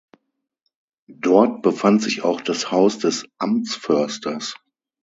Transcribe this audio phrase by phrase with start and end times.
[1.19, 4.55] Dort befand sich auch das Haus des Amtsförsters.